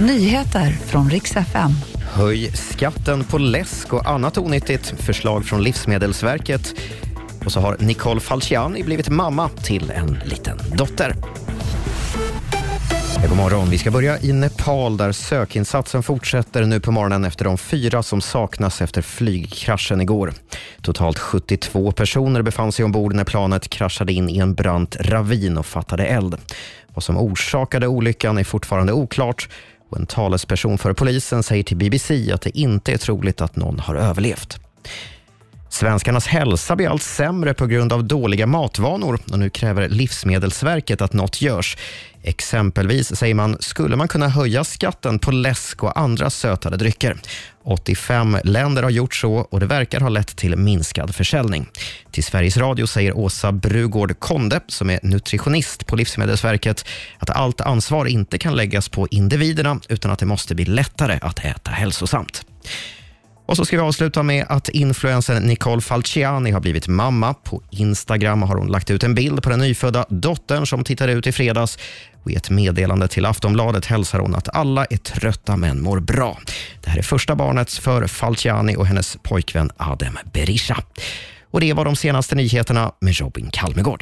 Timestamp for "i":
14.20-14.32, 24.28-24.38, 71.26-71.32, 72.30-72.34